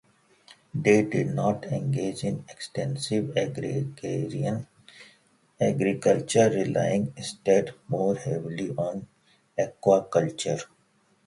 [0.73, 4.65] They did not engage in extensive agrarian
[5.59, 9.07] agriculture, relying instead more heavily on
[9.59, 10.63] aquaculture.